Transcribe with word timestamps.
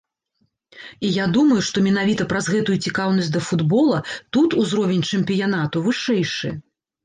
І 1.09 1.11
я 1.17 1.25
думаю, 1.35 1.57
што 1.67 1.83
менавіта 1.89 2.27
праз 2.33 2.49
гэтую 2.55 2.77
цікаўнасць 2.87 3.31
да 3.37 3.43
футбола 3.51 4.03
тут 4.37 4.59
узровень 4.65 5.07
чэмпіянату 5.15 5.89
вышэйшы. 5.93 6.49